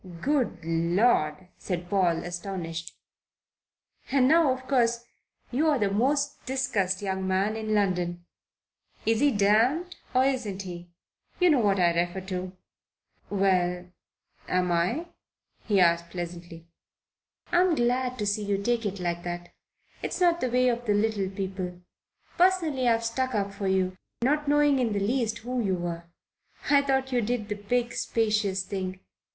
[0.19, 2.97] "Good Lord!" said Paul, astonished.
[4.11, 5.05] "And now, of course,
[5.51, 8.25] you're the most discussed young man in London.
[9.05, 10.89] Is he damned or isn't he?
[11.39, 12.51] You know what I refer to."
[13.29, 13.91] "Well,
[14.49, 15.05] am I?'
[15.67, 16.65] he asked pleasantly.
[17.51, 19.53] "I'm glad to see you take it like that.
[20.01, 21.79] It's not the way of the little people.
[22.39, 26.05] Personally, I've stuck up for you, not knowing in the least who you were.
[26.71, 28.99] I thought you did the big, spacious thing.